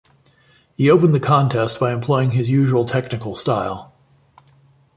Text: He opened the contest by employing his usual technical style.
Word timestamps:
He 0.77 0.89
opened 0.89 1.13
the 1.13 1.19
contest 1.19 1.79
by 1.79 1.93
employing 1.93 2.31
his 2.31 2.49
usual 2.49 2.85
technical 2.87 3.35
style. 3.35 3.93